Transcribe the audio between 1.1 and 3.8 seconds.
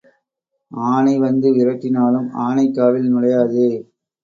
வந்து விரட்டினாலும் ஆனைக் காவில் நுழையாதே.